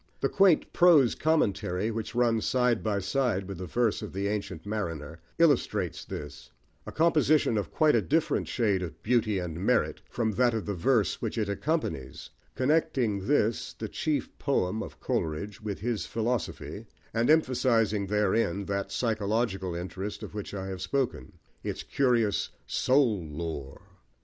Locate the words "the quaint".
0.19-0.73